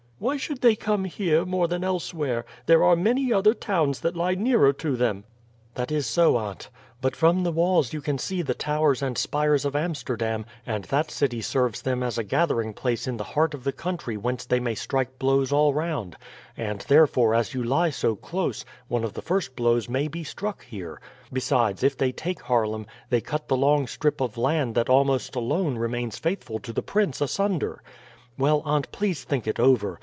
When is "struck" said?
20.23-20.63